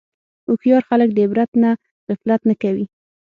[0.47, 1.71] هوښیار خلک د عبرت نه
[2.07, 2.85] غفلت نه کوي.